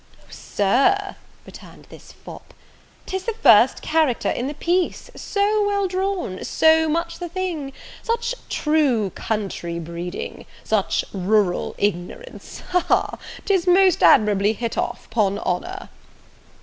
[0.21, 1.15] "O, Sir,"
[1.45, 2.55] returned this fop,
[3.05, 5.11] "'tis the first character in the piece!
[5.13, 6.43] so well drawn!
[6.43, 7.71] so much the thing!
[8.01, 12.61] such true country breeding such rural ignorance!
[12.71, 13.17] ha, ha, ha!
[13.45, 15.87] 'tis most admirably hit off, 'pon honour!"